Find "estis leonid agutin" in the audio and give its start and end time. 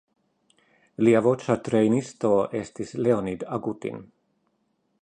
2.63-4.03